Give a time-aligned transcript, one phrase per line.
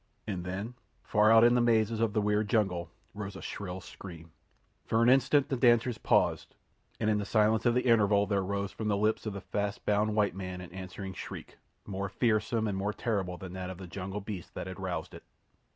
[0.25, 0.73] And then,
[1.03, 4.31] far out in the mazes of the weird jungle, rose a shrill scream.
[4.87, 6.55] For an instant the dancers paused,
[6.99, 9.85] and in the silence of the interval there rose from the lips of the fast
[9.85, 13.85] bound white man an answering shriek, more fearsome and more terrible than that of the
[13.85, 15.21] jungle beast that had roused it.